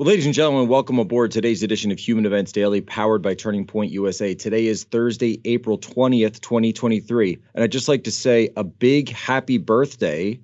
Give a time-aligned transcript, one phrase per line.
[0.00, 3.66] Well, ladies and gentlemen, welcome aboard today's edition of Human Events Daily, powered by Turning
[3.66, 4.34] Point USA.
[4.34, 7.38] Today is Thursday, April 20th, 2023.
[7.54, 10.40] And I'd just like to say a big happy birthday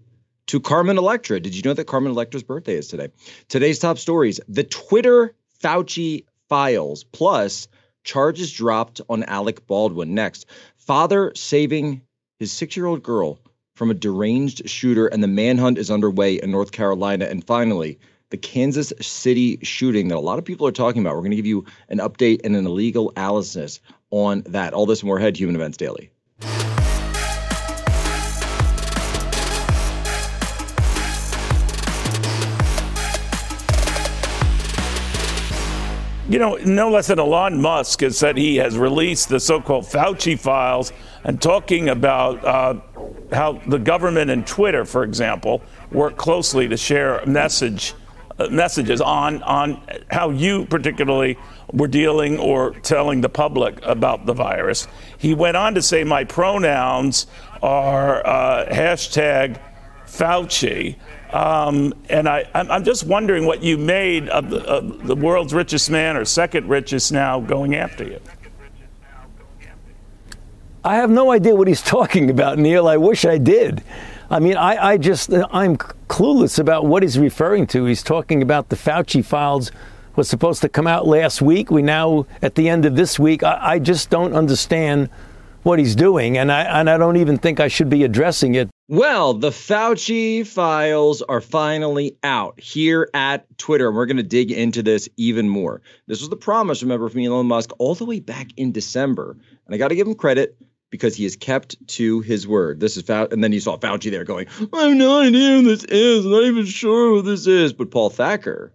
[0.48, 1.40] to Carmen Electra.
[1.40, 3.08] Did you know that Carmen Electra's birthday is today?
[3.48, 7.66] Today's top stories the Twitter Fauci files, plus
[8.04, 10.12] charges dropped on Alec Baldwin.
[10.12, 10.44] Next,
[10.76, 12.02] father saving
[12.38, 13.40] his six year old girl
[13.74, 17.24] from a deranged shooter, and the manhunt is underway in North Carolina.
[17.24, 17.98] And finally,
[18.30, 21.14] the Kansas City shooting that a lot of people are talking about.
[21.14, 23.80] We're going to give you an update and an illegal analysis
[24.10, 24.74] on that.
[24.74, 26.10] All this and more ahead, Human Events Daily.
[36.28, 39.84] You know, no less than Elon Musk has said he has released the so called
[39.84, 42.80] Fauci files and talking about uh,
[43.32, 47.94] how the government and Twitter, for example, work closely to share a message
[48.50, 51.38] messages on on how you particularly
[51.72, 54.86] were dealing or telling the public about the virus.
[55.18, 57.26] He went on to say, "My pronouns
[57.62, 59.60] are uh, hashtag
[60.06, 60.96] Fauci."
[61.32, 65.90] Um, and I, I'm just wondering what you made of the, of the world's richest
[65.90, 68.20] man or second richest now going after you.
[70.84, 72.86] I have no idea what he's talking about, Neil.
[72.86, 73.82] I wish I did.
[74.28, 75.76] I mean, I, I just, I'm
[76.08, 77.84] clueless about what he's referring to.
[77.84, 79.70] He's talking about the Fauci files
[80.16, 81.70] was supposed to come out last week.
[81.70, 85.10] We now, at the end of this week, I, I just don't understand
[85.62, 88.70] what he's doing, and I, and I don't even think I should be addressing it.
[88.88, 94.52] Well, the Fauci files are finally out here at Twitter, and we're going to dig
[94.52, 95.82] into this even more.
[96.06, 99.36] This was the promise, remember, from Elon Musk all the way back in December.
[99.66, 100.56] And I got to give him credit
[100.96, 102.80] because he has kept to his word.
[102.80, 105.62] This is Fauci, and then you saw Fauci there going, "I have no idea who
[105.62, 106.24] this is.
[106.24, 108.72] I'm not even sure who this is." But Paul Thacker,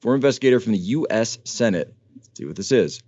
[0.00, 1.38] former investigator from the U.S.
[1.44, 1.94] Senate,
[2.34, 3.02] see what this is.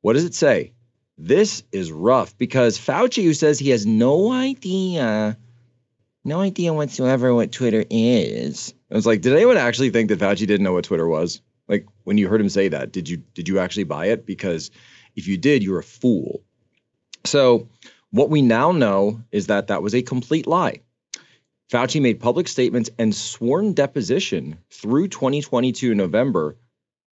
[0.00, 0.72] What does it say?
[1.18, 5.36] This is rough because Fauci, who says he has no idea,
[6.24, 8.72] no idea whatsoever what Twitter is.
[8.90, 11.42] I was like, did anyone actually think that Fauci didn't know what Twitter was?
[11.68, 14.24] Like when you heard him say that, did you did you actually buy it?
[14.24, 14.70] Because
[15.14, 16.42] if you did, you're a fool.
[17.24, 17.68] So,
[18.10, 20.80] what we now know is that that was a complete lie.
[21.70, 26.56] Fauci made public statements and sworn deposition through 2022 November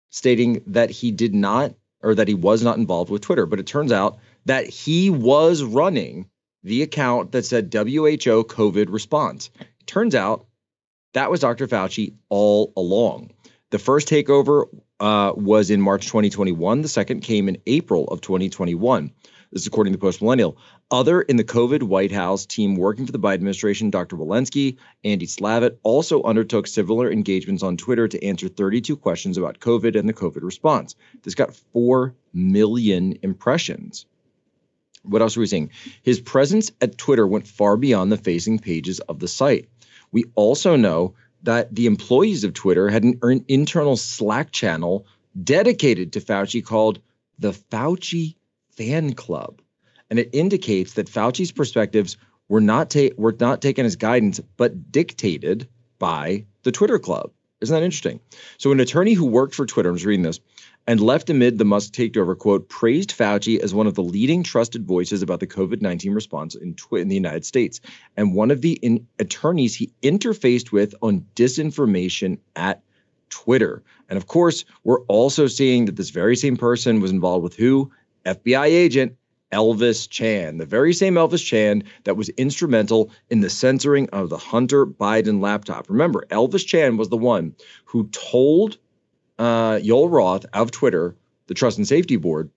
[0.10, 3.46] stating that he did not or that he was not involved with Twitter.
[3.46, 6.30] But it turns out that he was running
[6.64, 9.50] the account that said WHO COVID response.
[9.60, 10.46] It turns out
[11.14, 11.68] that was Dr.
[11.68, 13.32] Fauci all along.
[13.72, 14.66] The first takeover
[15.00, 16.82] uh, was in March 2021.
[16.82, 19.12] The second came in April of 2021.
[19.56, 20.58] This is according to Post Millennial.
[20.92, 24.18] Other in the COVID White House team working for the Biden administration, Dr.
[24.18, 29.98] Walensky, Andy Slavitt, also undertook similar engagements on Twitter to answer 32 questions about COVID
[29.98, 30.98] and the COVID response.
[31.24, 34.06] This got 4 million impressions.
[35.04, 35.72] What else are we seeing?
[36.04, 39.70] His presence at Twitter went far beyond the facing pages of the site.
[40.12, 41.14] We also know
[41.44, 45.06] that the employees of Twitter had an internal Slack channel
[45.42, 47.00] dedicated to Fauci called
[47.40, 48.36] the Fauci
[48.76, 49.62] fan club.
[50.10, 54.92] And it indicates that Fauci's perspectives were not, ta- were not taken as guidance, but
[54.92, 57.32] dictated by the Twitter club.
[57.62, 58.20] Isn't that interesting?
[58.58, 60.40] So, an attorney who worked for Twitter, I was reading this,
[60.88, 64.86] and left amid the Musk takeover, quote, praised Fauci as one of the leading trusted
[64.86, 67.80] voices about the COVID 19 response in, in the United States,
[68.18, 72.84] and one of the in- attorneys he interfaced with on disinformation at
[73.30, 73.82] Twitter.
[74.10, 77.92] And of course, we're also seeing that this very same person was involved with who?
[78.26, 79.16] FBI agent
[79.52, 84.38] Elvis Chan, the very same Elvis Chan that was instrumental in the censoring of the
[84.38, 85.90] Hunter Biden laptop.
[85.90, 88.78] Remember, Elvis Chan was the one who told
[89.40, 91.16] uh, Yoel Roth of Twitter,
[91.48, 92.50] the Trust and Safety Board,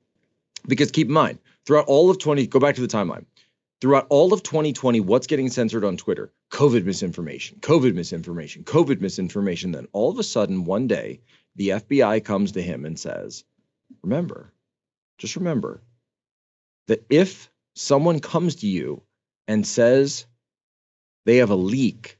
[0.66, 3.26] because keep in mind, throughout all of 20, go back to the timeline.
[3.80, 6.32] Throughout all of 2020, what's getting censored on Twitter?
[6.50, 9.70] COVID misinformation, COVID misinformation, COVID misinformation.
[9.70, 11.20] Then all of a sudden, one day,
[11.54, 13.44] the FBI comes to him and says,
[14.02, 14.52] Remember,
[15.18, 15.82] just remember
[16.86, 19.02] that if someone comes to you
[19.46, 20.26] and says
[21.26, 22.18] they have a leak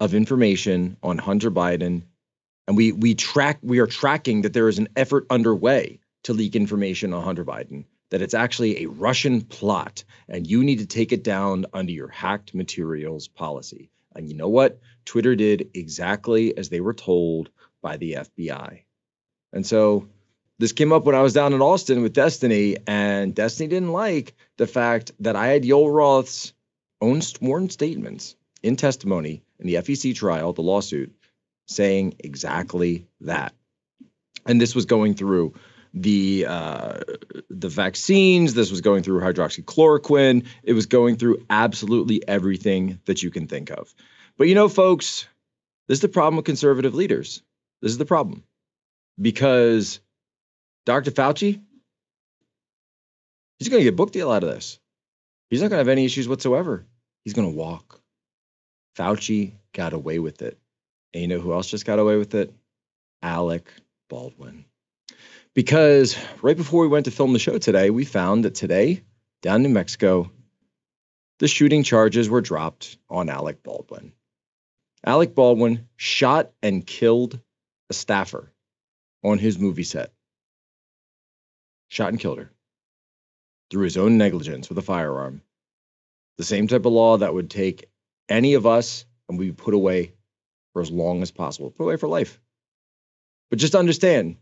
[0.00, 2.02] of information on Hunter Biden,
[2.66, 6.56] and we we track we are tracking that there is an effort underway to leak
[6.56, 11.12] information on Hunter Biden, that it's actually a Russian plot, and you need to take
[11.12, 13.90] it down under your hacked materials policy.
[14.14, 14.80] And you know what?
[15.04, 17.50] Twitter did exactly as they were told
[17.82, 18.82] by the FBI.
[19.52, 20.08] And so
[20.58, 24.34] this came up when I was down in Austin with Destiny, and Destiny didn't like
[24.56, 26.52] the fact that I had Yoel Roth's
[27.00, 31.14] own sworn statements in testimony in the FEC trial, the lawsuit,
[31.66, 33.54] saying exactly that.
[34.46, 35.54] And this was going through
[35.92, 37.00] the uh,
[37.50, 38.54] the vaccines.
[38.54, 40.46] This was going through hydroxychloroquine.
[40.62, 43.94] It was going through absolutely everything that you can think of.
[44.36, 45.26] But you know, folks,
[45.88, 47.42] this is the problem with conservative leaders.
[47.80, 48.42] This is the problem
[49.20, 50.00] because
[50.86, 51.10] Dr.
[51.10, 51.60] Fauci,
[53.58, 54.78] he's going to get a book deal out of this.
[55.50, 56.84] He's not going to have any issues whatsoever.
[57.24, 58.00] He's going to walk.
[58.96, 60.58] Fauci got away with it.
[61.12, 62.52] And you know who else just got away with it?
[63.22, 63.70] Alec
[64.08, 64.64] Baldwin.
[65.54, 69.02] Because right before we went to film the show today, we found that today,
[69.42, 70.30] down in New Mexico,
[71.38, 74.12] the shooting charges were dropped on Alec Baldwin.
[75.06, 77.38] Alec Baldwin shot and killed
[77.90, 78.50] a staffer
[79.22, 80.13] on his movie set.
[81.94, 82.50] Shot and killed her
[83.70, 85.42] through his own negligence with a firearm.
[86.38, 87.88] The same type of law that would take
[88.28, 90.12] any of us and we put away
[90.72, 92.40] for as long as possible, put away for life.
[93.48, 94.38] But just understand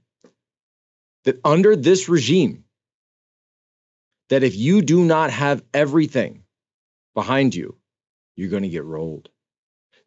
[1.25, 2.65] that under this regime,
[4.31, 6.45] that if you do not have everything
[7.13, 7.77] behind you,
[8.35, 9.29] you're going to get rolled.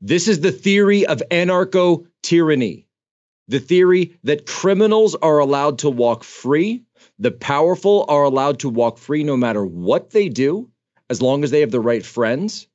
[0.01, 2.87] This is the theory of anarcho tyranny.
[3.49, 6.84] The theory that criminals are allowed to walk free,
[7.19, 10.69] the powerful are allowed to walk free no matter what they do,
[11.09, 12.67] as long as they have the right friends.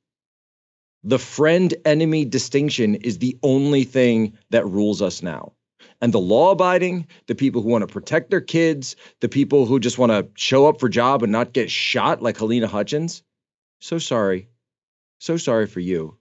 [1.03, 5.53] The friend enemy distinction is the only thing that rules us now.
[5.99, 9.79] And the law abiding, the people who want to protect their kids, the people who
[9.79, 13.23] just want to show up for job and not get shot like Halyna Hutchins,
[13.79, 14.47] so sorry.
[15.19, 16.17] So sorry for you.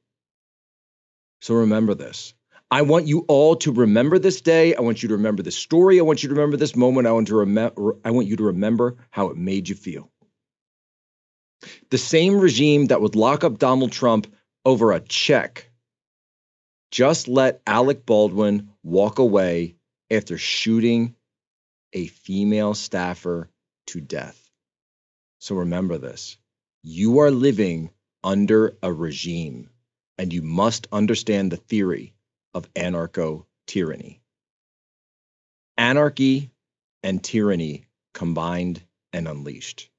[1.41, 2.35] So remember this.
[2.70, 4.75] I want you all to remember this day.
[4.75, 5.99] I want you to remember this story.
[5.99, 7.08] I want you to remember this moment.
[7.08, 10.11] I want to remember I want you to remember how it made you feel.
[11.90, 14.32] The same regime that would lock up Donald Trump
[14.64, 15.70] over a check
[16.90, 19.76] just let Alec Baldwin walk away
[20.11, 21.14] after shooting
[21.93, 23.49] a female staffer
[23.87, 24.50] to death.
[25.38, 26.37] So remember this
[26.82, 27.90] you are living
[28.25, 29.70] under a regime,
[30.19, 32.14] and you must understand the theory
[32.55, 34.20] of anarcho tyranny.
[35.76, 36.50] Anarchy
[37.02, 38.82] and tyranny combined
[39.12, 39.91] and unleashed.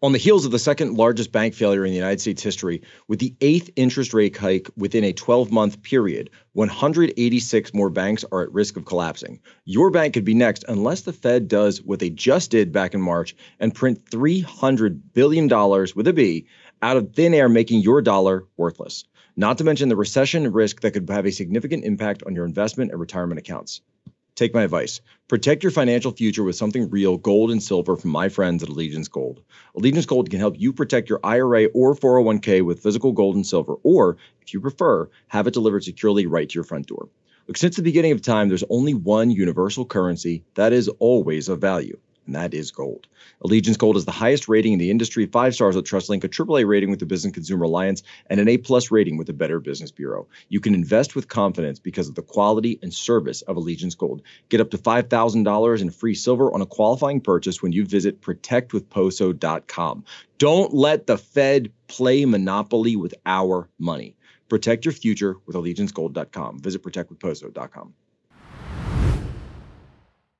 [0.00, 3.18] On the heels of the second largest bank failure in the United States history, with
[3.18, 8.52] the eighth interest rate hike within a 12 month period, 186 more banks are at
[8.52, 9.40] risk of collapsing.
[9.64, 13.00] Your bank could be next unless the Fed does what they just did back in
[13.00, 16.46] March and print $300 billion with a B
[16.80, 19.04] out of thin air, making your dollar worthless.
[19.38, 22.90] Not to mention the recession risk that could have a significant impact on your investment
[22.90, 23.82] and retirement accounts.
[24.34, 25.00] Take my advice.
[25.28, 29.06] Protect your financial future with something real, gold and silver from my friends at Allegiance
[29.06, 29.40] Gold.
[29.76, 33.76] Allegiance Gold can help you protect your IRA or 401k with physical gold and silver,
[33.84, 37.08] or if you prefer, have it delivered securely right to your front door.
[37.46, 41.60] Look, since the beginning of time, there's only one universal currency that is always of
[41.60, 41.96] value
[42.28, 43.08] and that is gold.
[43.40, 46.68] Allegiance Gold is the highest rating in the industry, five stars with TrustLink, a AAA
[46.68, 49.90] rating with the Business Consumer Alliance, and an A plus rating with the Better Business
[49.90, 50.28] Bureau.
[50.50, 54.22] You can invest with confidence because of the quality and service of Allegiance Gold.
[54.50, 60.04] Get up to $5,000 in free silver on a qualifying purchase when you visit protectwithposo.com.
[60.36, 64.16] Don't let the Fed play monopoly with our money.
[64.50, 66.60] Protect your future with allegiancegold.com.
[66.60, 67.94] Visit protectwithposo.com.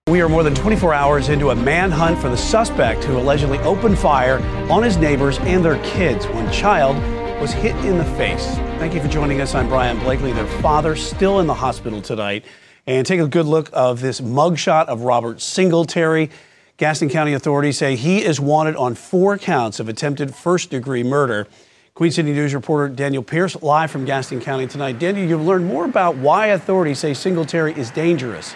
[0.09, 3.99] We are more than 24 hours into a manhunt for the suspect who allegedly opened
[3.99, 4.39] fire
[4.71, 6.27] on his neighbors and their kids.
[6.29, 6.97] One child
[7.43, 8.47] was hit in the face.
[8.79, 9.55] Thank you for joining us.
[9.55, 10.33] I'm Brian Blakely.
[10.33, 12.47] Their father still in the hospital tonight.
[12.87, 16.31] And take a good look of this mugshot of Robert Singletary.
[16.79, 21.47] Gaston County authorities say he is wanted on four counts of attempted first degree murder.
[21.93, 24.99] Queen City News reporter Daniel Pierce live from Gaston County tonight.
[24.99, 28.55] Daniel, you've learned more about why authorities say Singletary is dangerous.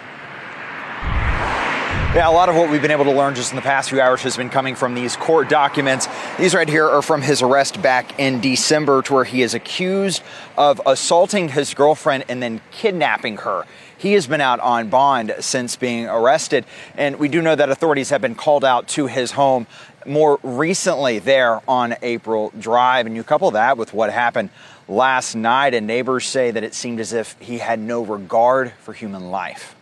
[2.13, 3.99] Yeah, a lot of what we've been able to learn just in the past few
[3.99, 6.07] hours has been coming from these court documents.
[6.37, 10.21] These right here are from his arrest back in December, to where he is accused
[10.55, 13.65] of assaulting his girlfriend and then kidnapping her.
[13.97, 16.65] He has been out on bond since being arrested,
[16.95, 19.65] and we do know that authorities have been called out to his home
[20.05, 23.07] more recently there on April Drive.
[23.07, 24.51] And you couple that with what happened
[24.87, 28.93] last night, and neighbors say that it seemed as if he had no regard for
[28.93, 29.75] human life.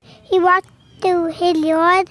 [0.00, 2.10] He walked to his yard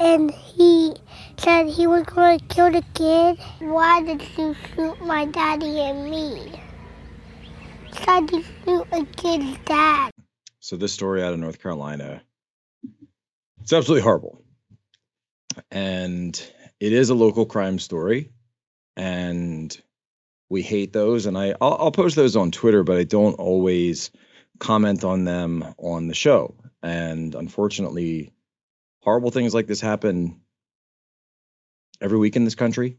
[0.00, 0.94] and he
[1.38, 3.38] said he was going to kill the kid.
[3.60, 6.52] Why did you shoot my daddy and me?
[7.92, 10.10] Tried to shoot a kid's dad.
[10.60, 12.22] So this story out of North Carolina,
[13.60, 14.42] it's absolutely horrible.
[15.70, 16.40] And
[16.80, 18.30] it is a local crime story.
[18.96, 19.76] And
[20.48, 21.26] we hate those.
[21.26, 24.10] And I, I'll, I'll post those on Twitter, but I don't always
[24.58, 26.54] comment on them on the show.
[26.82, 28.32] And unfortunately,
[29.00, 30.40] horrible things like this happen
[32.00, 32.98] every week in this country.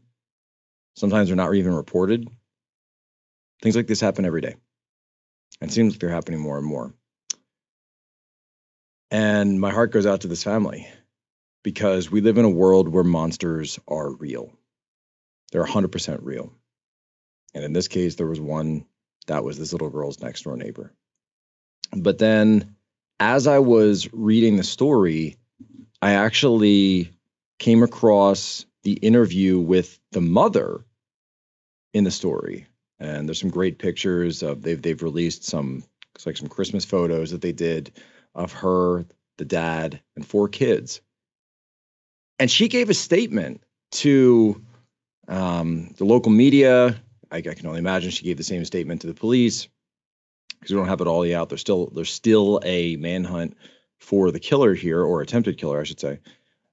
[0.96, 2.28] Sometimes they're not even reported.
[3.62, 4.56] Things like this happen every day.
[5.60, 6.94] And it seems like they're happening more and more.
[9.10, 10.88] And my heart goes out to this family
[11.62, 14.52] because we live in a world where monsters are real.
[15.52, 16.52] They're 100% real.
[17.54, 18.86] And in this case, there was one
[19.26, 20.92] that was this little girl's next door neighbor.
[21.96, 22.73] But then,
[23.20, 25.36] as I was reading the story,
[26.02, 27.10] I actually
[27.58, 30.84] came across the interview with the mother
[31.92, 32.66] in the story.
[32.98, 37.30] And there's some great pictures of they've they've released some it's like some Christmas photos
[37.30, 37.92] that they did
[38.34, 39.04] of her,
[39.36, 41.00] the dad, and four kids.
[42.38, 44.62] And she gave a statement to
[45.28, 47.00] um, the local media.
[47.30, 49.68] I, I, can only imagine she gave the same statement to the police
[50.64, 51.48] because we don't have it all yet out.
[51.50, 53.56] There's still there's still a manhunt
[53.98, 56.20] for the killer here, or attempted killer, I should say,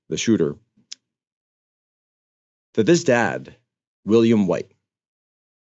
[0.08, 0.56] the shooter.
[2.76, 3.54] That this dad,
[4.06, 4.72] William White,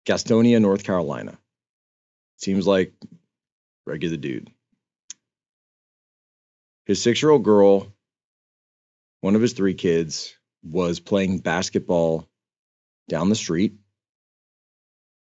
[0.06, 1.38] Gastonia, North Carolina,
[2.36, 2.94] seems like
[3.86, 4.52] regular dude.
[6.86, 7.88] His six year old girl,
[9.22, 12.28] one of his three kids, was playing basketball
[13.08, 13.76] down the street.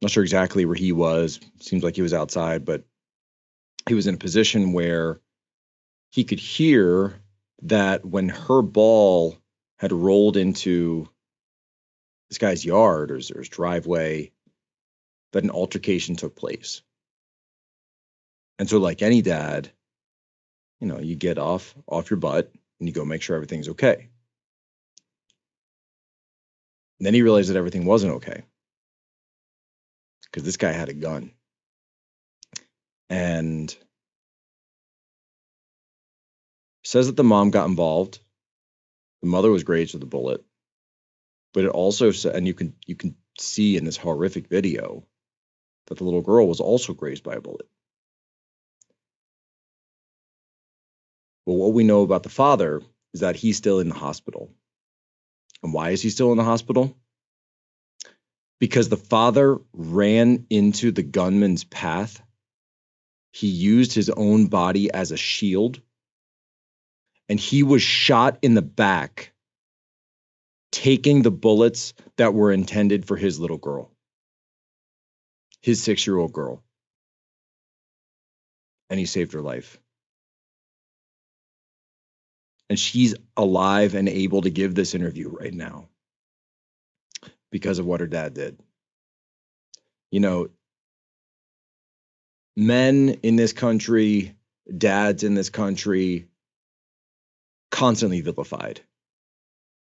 [0.01, 1.39] Not sure exactly where he was.
[1.60, 2.84] Seems like he was outside, but
[3.88, 5.20] he was in a position where
[6.12, 7.22] he could hear
[7.63, 9.38] that when her ball
[9.77, 11.08] had rolled into
[12.29, 14.31] this guy's yard or his, or his driveway,
[15.34, 16.81] that an altercation took place.
[18.58, 19.72] And so, like any dad,
[20.79, 24.10] you know, you get off off your butt and you go make sure everything's okay.
[27.00, 28.43] And then he realized that everything wasn't okay
[30.31, 31.31] because this guy had a gun.
[33.09, 33.75] And
[36.83, 38.19] says that the mom got involved.
[39.21, 40.43] The mother was grazed with a bullet.
[41.53, 45.03] But it also said, and you can you can see in this horrific video
[45.88, 47.67] that the little girl was also grazed by a bullet.
[51.45, 52.81] But what we know about the father
[53.13, 54.53] is that he's still in the hospital.
[55.63, 56.95] And why is he still in the hospital?
[58.62, 62.22] Because the father ran into the gunman's path.
[63.34, 65.82] He used his own body as a shield.
[67.27, 69.34] And he was shot in the back,
[70.72, 73.91] taking the bullets that were intended for his little girl,
[75.62, 76.63] his six year old girl.
[78.89, 79.80] And he saved her life
[82.72, 85.89] and she's alive and able to give this interview right now
[87.51, 88.58] because of what her dad did.
[90.12, 90.50] You know,
[92.55, 94.36] men in this country,
[94.75, 96.27] dads in this country,
[97.70, 98.81] constantly vilified.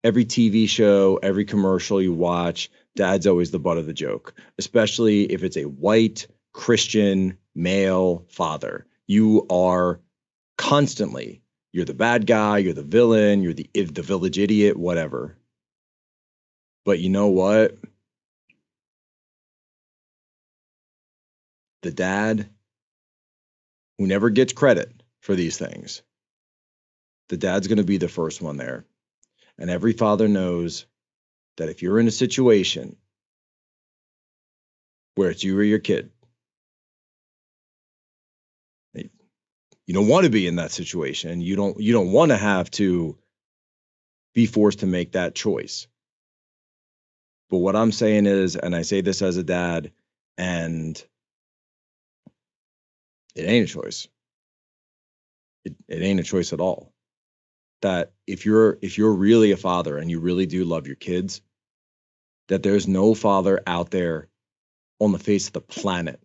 [0.02, 5.25] Every TV show, every commercial you watch, dad's always the butt of the joke, especially
[5.25, 8.87] if it's a white Christian male father.
[9.06, 10.00] You are
[10.56, 11.42] constantly
[11.76, 15.37] you're the bad guy, you're the villain, you're the the village idiot, whatever.
[16.86, 17.76] But you know what?
[21.82, 22.48] The dad
[23.98, 26.02] who never gets credit for these things.
[27.28, 28.86] The dad's going to be the first one there.
[29.58, 30.86] And every father knows
[31.56, 32.96] that if you're in a situation
[35.16, 36.12] where it's you or your kid,
[38.94, 41.40] you don't want to be in that situation.
[41.40, 43.16] You don't you don't want to have to
[44.34, 45.86] be forced to make that choice.
[47.50, 49.92] But what I'm saying is, and I say this as a dad,
[50.36, 51.02] and
[53.34, 54.08] it ain't a choice.
[55.64, 56.92] It, it ain't a choice at all.
[57.82, 61.40] That if you're if you're really a father and you really do love your kids,
[62.48, 64.28] that there's no father out there
[65.00, 66.20] on the face of the planet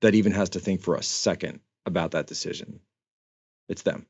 [0.00, 2.80] that even has to think for a second about that decision.
[3.68, 4.06] It's them.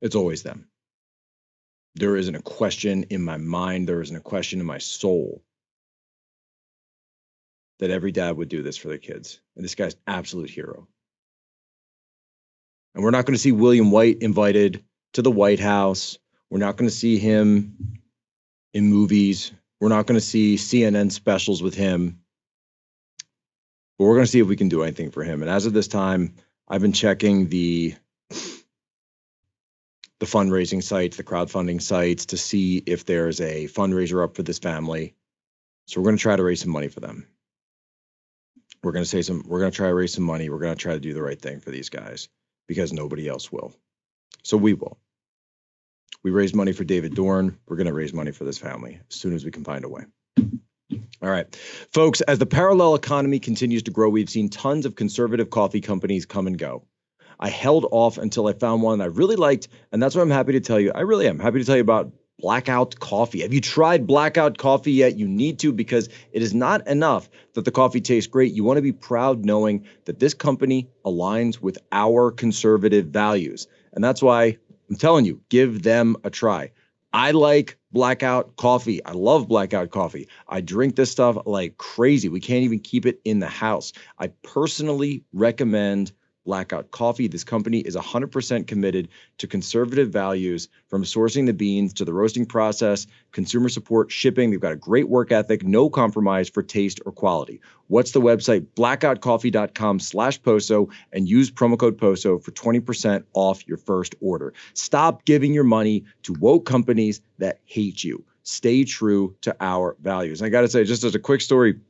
[0.00, 0.68] It's always them.
[1.96, 5.42] There isn't a question in my mind, there isn't a question in my soul
[7.78, 9.40] that every dad would do this for their kids.
[9.54, 10.88] And this guy's absolute hero.
[12.94, 14.84] And we're not going to see William White invited
[15.14, 16.18] to the White House.
[16.50, 17.98] We're not going to see him
[18.72, 19.52] in movies.
[19.80, 22.20] We're not going to see CNN specials with him.
[23.98, 25.42] But we're going to see if we can do anything for him.
[25.42, 26.34] And as of this time,
[26.68, 27.94] I've been checking the
[30.18, 34.58] the fundraising sites, the crowdfunding sites to see if there's a fundraiser up for this
[34.58, 35.14] family.
[35.86, 37.26] So we're going to try to raise some money for them.
[38.82, 40.48] We're going to say some we're going to try to raise some money.
[40.48, 42.28] We're going to try to do the right thing for these guys
[42.66, 43.74] because nobody else will.
[44.42, 44.98] So we will.
[46.22, 47.58] We raised money for David Dorn.
[47.66, 49.88] We're going to raise money for this family as soon as we can find a
[49.88, 50.04] way.
[51.22, 51.54] All right.
[51.92, 56.26] Folks, as the parallel economy continues to grow, we've seen tons of conservative coffee companies
[56.26, 56.84] come and go.
[57.38, 60.52] I held off until I found one I really liked, and that's what I'm happy
[60.52, 60.92] to tell you.
[60.94, 63.40] I really am happy to tell you about Blackout Coffee.
[63.42, 65.16] Have you tried Blackout Coffee yet?
[65.16, 68.52] You need to because it is not enough that the coffee tastes great.
[68.52, 73.66] You want to be proud knowing that this company aligns with our conservative values.
[73.92, 74.58] And that's why
[74.90, 76.72] I'm telling you, give them a try.
[77.12, 79.02] I like blackout coffee.
[79.02, 80.28] I love blackout coffee.
[80.46, 82.28] I drink this stuff like crazy.
[82.28, 83.94] We can't even keep it in the house.
[84.18, 86.12] I personally recommend
[86.46, 87.28] Blackout Coffee.
[87.28, 92.46] This company is 100% committed to conservative values from sourcing the beans to the roasting
[92.46, 94.50] process, consumer support, shipping.
[94.50, 97.60] They've got a great work ethic, no compromise for taste or quality.
[97.88, 98.66] What's the website?
[98.76, 104.54] blackoutcoffee.com slash POSO and use promo code POSO for 20% off your first order.
[104.74, 108.24] Stop giving your money to woke companies that hate you.
[108.44, 110.40] Stay true to our values.
[110.40, 111.80] And I got to say, just as a quick story,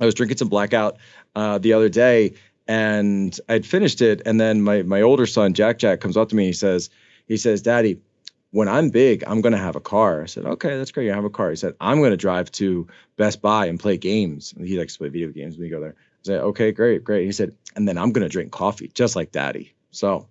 [0.00, 0.98] I was drinking some blackout
[1.34, 2.34] uh, the other day
[2.68, 6.36] and I'd finished it, and then my my older son Jack Jack comes up to
[6.36, 6.44] me.
[6.44, 6.90] And he says,
[7.26, 8.00] he says, Daddy,
[8.50, 10.22] when I'm big, I'm gonna have a car.
[10.22, 11.06] I said, Okay, that's great.
[11.06, 11.50] You have a car.
[11.50, 14.54] He said, I'm gonna drive to Best Buy and play games.
[14.56, 15.96] And he likes to play video games when we go there.
[15.98, 17.24] I said, Okay, great, great.
[17.24, 19.74] He said, and then I'm gonna drink coffee just like Daddy.
[19.90, 20.28] So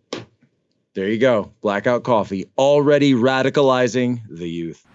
[0.93, 4.85] there you go, blackout coffee already radicalizing the youth.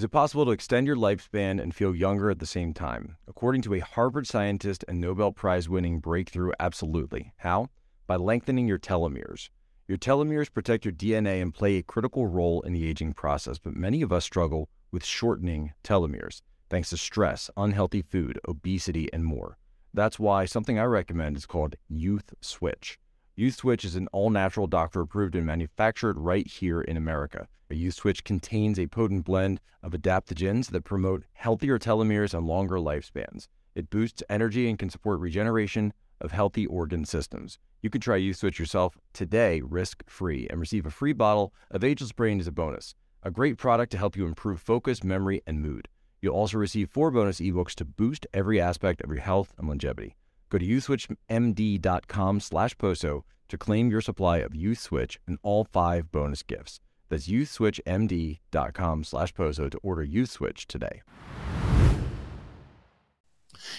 [0.00, 3.18] Is it possible to extend your lifespan and feel younger at the same time?
[3.28, 7.34] According to a Harvard scientist and Nobel Prize winning breakthrough, absolutely.
[7.36, 7.68] How?
[8.06, 9.50] By lengthening your telomeres.
[9.88, 13.76] Your telomeres protect your DNA and play a critical role in the aging process, but
[13.76, 16.40] many of us struggle with shortening telomeres
[16.70, 19.58] thanks to stress, unhealthy food, obesity, and more.
[19.92, 22.98] That's why something I recommend is called Youth Switch.
[23.40, 27.48] Youth Switch is an all natural doctor approved and manufactured right here in America.
[27.70, 32.76] A youth switch contains a potent blend of adaptogens that promote healthier telomeres and longer
[32.76, 33.48] lifespans.
[33.74, 37.58] It boosts energy and can support regeneration of healthy organ systems.
[37.80, 41.82] You can try Youth Switch yourself today, risk free, and receive a free bottle of
[41.82, 42.94] Ageless Brain as a bonus.
[43.22, 45.88] A great product to help you improve focus, memory, and mood.
[46.20, 50.14] You'll also receive four bonus ebooks to boost every aspect of your health and longevity.
[50.50, 56.10] Go to youthswitchmd.com slash POSO to claim your supply of Youth Switch and all five
[56.12, 56.80] bonus gifts.
[57.08, 61.02] That's youthswitchmd.com slash poso to order Youth Switch today.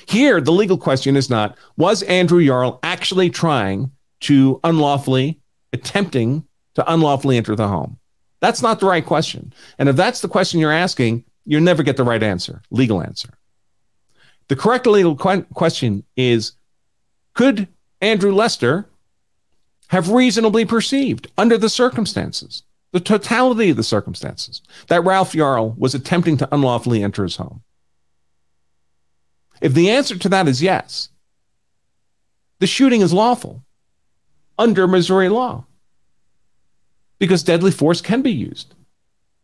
[0.06, 5.40] Here, the legal question is not was Andrew Yarl actually trying to unlawfully,
[5.74, 7.98] attempting to unlawfully enter the home?
[8.42, 9.54] That's not the right question.
[9.78, 13.30] And if that's the question you're asking, you'll never get the right answer, legal answer.
[14.50, 16.54] The correct legal qu- question is
[17.34, 17.68] could
[18.02, 18.88] Andrew Lester
[19.88, 25.96] have reasonably perceived under the circumstances the totality of the circumstances, that Ralph Yarl was
[25.96, 27.62] attempting to unlawfully enter his home?
[29.62, 31.10] If the answer to that is yes,
[32.60, 33.64] the shooting is lawful
[34.58, 35.66] under Missouri law
[37.18, 38.74] because deadly force can be used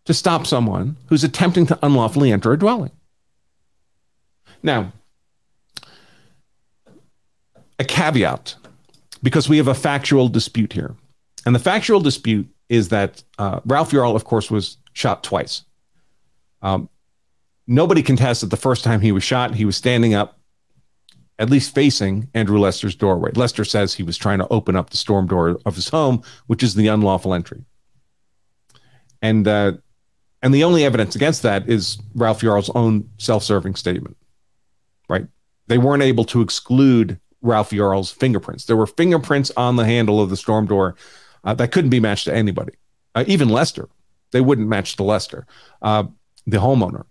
[0.05, 2.91] to stop someone who's attempting to unlawfully enter a dwelling.
[4.63, 4.91] Now,
[7.79, 8.55] a caveat
[9.23, 10.95] because we have a factual dispute here.
[11.45, 15.63] And the factual dispute is that uh, Ralph Yarl, of course, was shot twice.
[16.61, 16.89] Um,
[17.67, 20.39] nobody contests that the first time he was shot, he was standing up,
[21.39, 23.31] at least facing Andrew Lester's doorway.
[23.35, 26.63] Lester says he was trying to open up the storm door of his home, which
[26.63, 27.63] is the unlawful entry.
[29.21, 29.73] And uh,
[30.41, 34.17] and the only evidence against that is Ralph Yarl's own self-serving statement.
[35.09, 35.27] Right?
[35.67, 38.65] They weren't able to exclude Ralph Yarl's fingerprints.
[38.65, 40.95] There were fingerprints on the handle of the storm door
[41.43, 42.73] uh, that couldn't be matched to anybody,
[43.15, 43.89] uh, even Lester.
[44.31, 45.47] They wouldn't match to Lester,
[45.81, 46.03] uh,
[46.45, 47.05] the homeowner.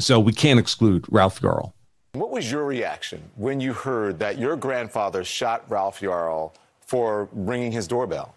[0.00, 1.72] So we can't exclude Ralph Yarl.
[2.12, 7.72] What was your reaction when you heard that your grandfather shot Ralph Yarl for ringing
[7.72, 8.34] his doorbell?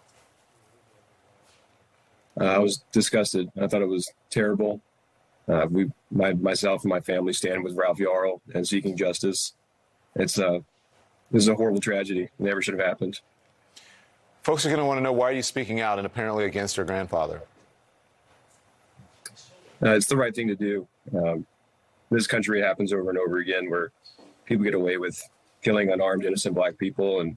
[2.40, 3.50] Uh, I was disgusted.
[3.60, 4.80] I thought it was terrible.
[5.48, 9.54] Uh, we, my, myself and my family stand with Ralph Yarl and seeking justice.
[10.14, 10.60] It's uh,
[11.32, 12.24] this is a horrible tragedy.
[12.24, 13.20] It never should have happened.
[14.42, 16.76] Folks are going to want to know why are you speaking out and apparently against
[16.76, 17.42] your grandfather?
[19.82, 20.86] Uh, it's the right thing to do.
[21.16, 21.46] Um,
[22.10, 23.90] this country happens over and over again where
[24.44, 25.20] people get away with
[25.62, 27.36] killing unarmed, innocent black people, and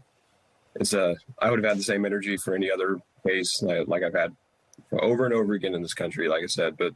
[0.75, 4.03] it's uh, I would have had the same energy for any other case like, like
[4.03, 4.35] I've had
[4.91, 6.75] over and over again in this country, like I said.
[6.77, 6.93] But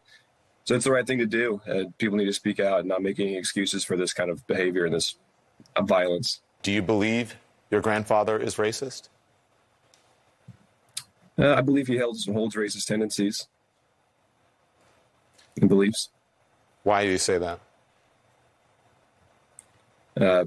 [0.66, 1.62] so it's the right thing to do.
[1.68, 4.46] Uh, people need to speak out and not make any excuses for this kind of
[4.48, 5.16] behavior and this
[5.76, 6.42] uh, violence.
[6.62, 7.36] Do you believe
[7.72, 9.10] your grandfather is racist?
[11.38, 13.48] Uh, I believe he holds, holds racist tendencies
[15.60, 16.10] and beliefs.
[16.84, 17.60] Why do you say that?
[20.20, 20.46] Uh,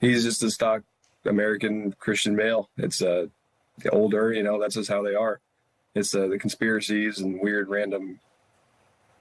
[0.00, 0.82] he's just a stock
[1.24, 2.70] American Christian male.
[2.76, 3.26] It's uh,
[3.90, 5.40] older, you know, that's just how they are.
[5.94, 8.20] It's uh, the conspiracies and weird random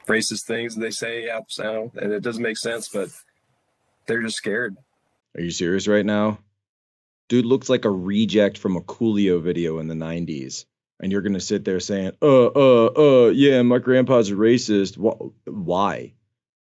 [0.07, 3.09] racist things they say out sound, and it doesn't make sense, but
[4.05, 4.75] they're just scared.
[5.35, 6.39] Are you serious right now?
[7.27, 10.65] Dude looks like a reject from a Coolio video in the 90s.
[11.01, 14.95] And you're gonna sit there saying, uh, uh, uh, yeah, my grandpa's a racist.
[15.45, 16.13] Why?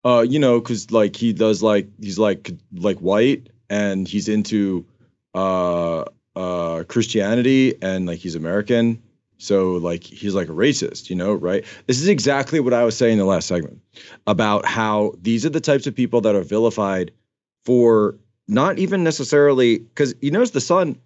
[0.04, 4.86] Uh, you know, cause like he does like he's like like white and he's into
[5.34, 6.04] uh
[6.34, 9.02] uh Christianity and like he's American.
[9.36, 11.64] So like he's like a racist, you know, right?
[11.86, 13.82] This is exactly what I was saying in the last segment
[14.26, 17.12] about how these are the types of people that are vilified
[17.64, 18.16] for
[18.48, 20.98] not even necessarily because you notice the son,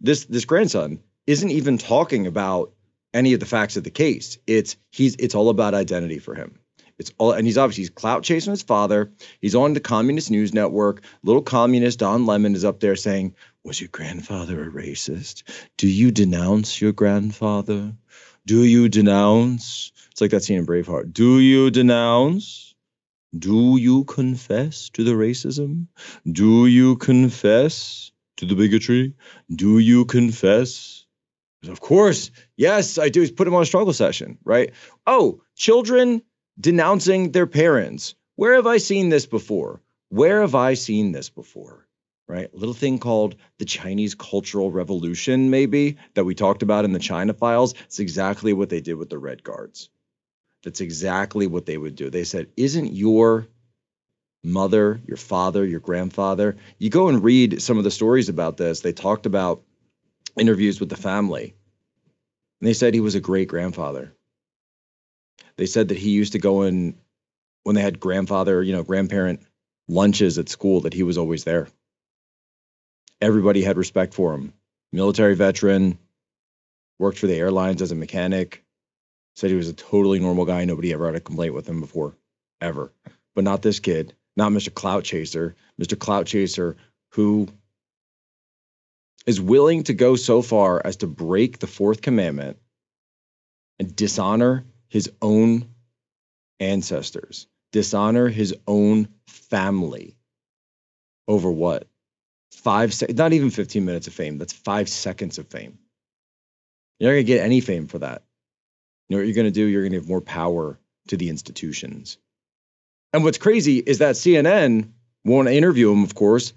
[0.00, 2.72] this this grandson isn't even talking about
[3.14, 4.38] any of the facts of the case.
[4.46, 6.58] It's he's it's all about identity for him.
[6.98, 9.10] It's all and he's obviously he's clout chasing his father.
[9.40, 11.02] He's on the communist news network.
[11.22, 15.42] Little communist Don Lemon is up there saying, Was your grandfather a racist?
[15.76, 17.94] Do you denounce your grandfather?
[18.44, 19.92] Do you denounce?
[20.10, 21.12] It's like that scene in Braveheart.
[21.12, 22.71] Do you denounce?
[23.38, 25.86] Do you confess to the racism?
[26.30, 29.14] Do you confess to the bigotry?
[29.54, 31.06] Do you confess?
[31.66, 33.30] Of course, yes, I do.
[33.30, 34.72] Put him on a struggle session, right?
[35.06, 36.22] Oh, children
[36.60, 38.14] denouncing their parents.
[38.36, 39.80] Where have I seen this before?
[40.10, 41.86] Where have I seen this before?
[42.28, 42.52] Right?
[42.52, 46.98] A little thing called the Chinese Cultural Revolution, maybe, that we talked about in the
[46.98, 47.74] China files.
[47.84, 49.88] It's exactly what they did with the Red Guards.
[50.62, 52.10] That's exactly what they would do.
[52.10, 53.48] They said, Isn't your
[54.44, 56.56] mother, your father, your grandfather?
[56.78, 58.80] You go and read some of the stories about this.
[58.80, 59.62] They talked about
[60.38, 61.54] interviews with the family.
[62.60, 64.14] And they said he was a great grandfather.
[65.56, 66.96] They said that he used to go in
[67.64, 69.40] when they had grandfather, you know, grandparent
[69.88, 71.68] lunches at school, that he was always there.
[73.20, 74.52] Everybody had respect for him.
[74.92, 75.98] Military veteran,
[76.98, 78.64] worked for the airlines as a mechanic,
[79.34, 80.64] said he was a totally normal guy.
[80.64, 82.16] Nobody ever had a complaint with him before,
[82.60, 82.92] ever.
[83.34, 84.72] But not this kid, not Mr.
[84.72, 85.98] Clout Chaser, Mr.
[85.98, 86.76] Clout Chaser,
[87.12, 87.48] who
[89.26, 92.58] is willing to go so far as to break the fourth commandment
[93.78, 95.66] and dishonor his own
[96.60, 100.16] ancestors, dishonor his own family
[101.28, 101.86] over what?
[102.52, 104.38] Five seconds, not even 15 minutes of fame.
[104.38, 105.78] That's five seconds of fame.
[106.98, 108.22] You're not going to get any fame for that.
[109.12, 109.66] You know what you're going to do?
[109.66, 112.16] You're going to give more power to the institutions.
[113.12, 114.88] And what's crazy is that CNN
[115.22, 116.54] won't interview him, of course,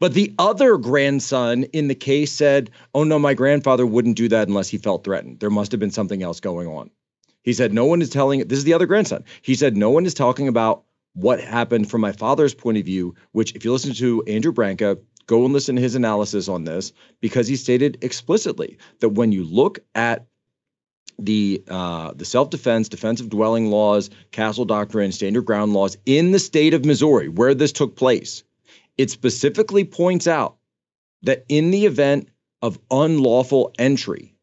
[0.00, 4.48] but the other grandson in the case said, Oh, no, my grandfather wouldn't do that
[4.48, 5.40] unless he felt threatened.
[5.40, 6.90] There must have been something else going on.
[7.42, 9.22] He said, No one is telling, this is the other grandson.
[9.42, 13.14] He said, No one is talking about what happened from my father's point of view,
[13.32, 16.94] which, if you listen to Andrew Branca, go and listen to his analysis on this,
[17.20, 20.24] because he stated explicitly that when you look at
[21.18, 26.38] the uh, the self defense, defensive dwelling laws, castle doctrine, standard ground laws in the
[26.38, 28.44] state of Missouri, where this took place,
[28.98, 30.56] it specifically points out
[31.22, 32.28] that in the event
[32.62, 34.34] of unlawful entry,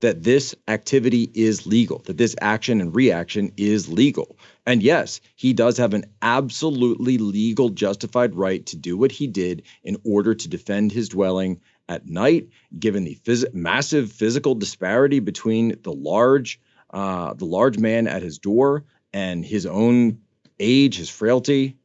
[0.00, 4.36] that this activity is legal, that this action and reaction is legal.
[4.66, 9.62] And yes, he does have an absolutely legal, justified right to do what he did
[9.82, 15.76] in order to defend his dwelling at night, given the phys- massive physical disparity between
[15.82, 20.18] the large, uh, the large man at his door and his own
[20.58, 21.76] age, his frailty.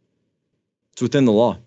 [0.94, 1.58] It's within the law.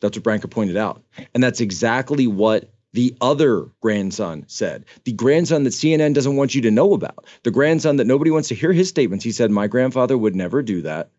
[0.00, 1.02] That's what Branca pointed out.
[1.34, 4.84] And that's exactly what the other grandson said.
[5.04, 7.26] The grandson that CNN doesn't want you to know about.
[7.42, 9.24] The grandson that nobody wants to hear his statements.
[9.24, 11.10] He said, My grandfather would never do that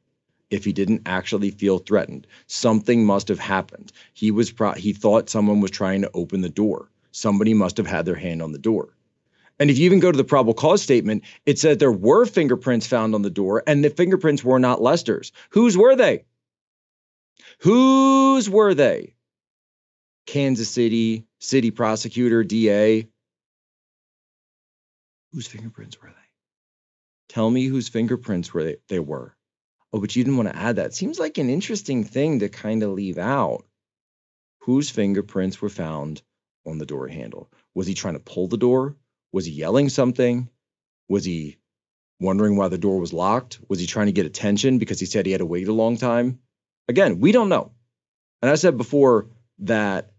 [0.51, 2.27] if he didn't actually feel threatened.
[2.47, 3.91] Something must have happened.
[4.13, 6.89] He was pro- he thought someone was trying to open the door.
[7.11, 8.89] Somebody must have had their hand on the door.
[9.59, 12.87] And if you even go to the probable cause statement, it said there were fingerprints
[12.87, 15.31] found on the door and the fingerprints were not Lester's.
[15.51, 16.25] Whose were they?
[17.59, 19.13] Whose were they?
[20.25, 23.07] Kansas City, city prosecutor, DA.
[25.33, 26.15] Whose fingerprints were they?
[27.29, 29.35] Tell me whose fingerprints were they, they were.
[29.93, 30.93] Oh, but you didn't want to add that.
[30.93, 33.65] Seems like an interesting thing to kind of leave out.
[34.61, 36.21] Whose fingerprints were found
[36.65, 37.51] on the door handle?
[37.73, 38.95] Was he trying to pull the door?
[39.33, 40.49] Was he yelling something?
[41.09, 41.57] Was he
[42.19, 43.59] wondering why the door was locked?
[43.67, 45.97] Was he trying to get attention because he said he had to wait a long
[45.97, 46.39] time?
[46.87, 47.71] Again, we don't know.
[48.41, 49.27] And I said before
[49.59, 50.11] that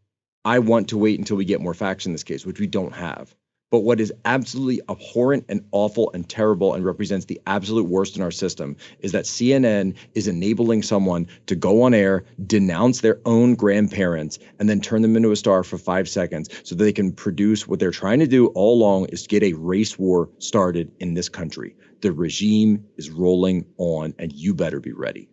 [0.45, 2.93] I want to wait until we get more facts in this case, which we don't
[2.93, 3.35] have.
[3.73, 8.23] But what is absolutely abhorrent and awful and terrible and represents the absolute worst in
[8.23, 13.55] our system is that CNN is enabling someone to go on air, denounce their own
[13.55, 17.13] grandparents, and then turn them into a star for five seconds so that they can
[17.13, 21.15] produce what they're trying to do all along is get a race war started in
[21.15, 21.75] this country.
[22.03, 25.31] The regime is rolling on, and you better be ready.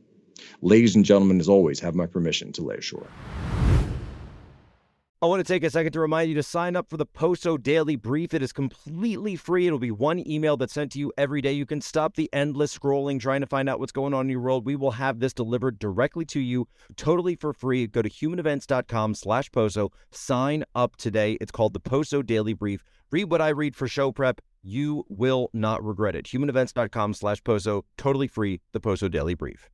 [0.61, 3.09] Ladies and gentlemen, as always, have my permission to lay ashore.
[5.21, 7.57] I want to take a second to remind you to sign up for the Poso
[7.57, 8.33] Daily Brief.
[8.33, 9.67] It is completely free.
[9.67, 11.51] It'll be one email that's sent to you every day.
[11.51, 14.39] You can stop the endless scrolling trying to find out what's going on in your
[14.39, 14.65] world.
[14.65, 17.85] We will have this delivered directly to you totally for free.
[17.85, 19.91] Go to humanevents.com slash Poso.
[20.09, 21.37] Sign up today.
[21.41, 22.81] It's called the Poso Daily Brief.
[23.11, 24.39] Read what I read for show prep.
[24.63, 26.27] You will not regret it.
[26.27, 27.83] Humanevents.com slash Poso.
[27.97, 28.61] Totally free.
[28.71, 29.69] The Poso Daily Brief.